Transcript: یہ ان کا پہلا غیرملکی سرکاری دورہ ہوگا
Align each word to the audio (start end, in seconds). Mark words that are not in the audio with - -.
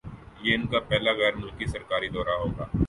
یہ 0.41 0.55
ان 0.55 0.65
کا 0.67 0.79
پہلا 0.87 1.11
غیرملکی 1.13 1.65
سرکاری 1.67 2.09
دورہ 2.09 2.37
ہوگا 2.39 2.65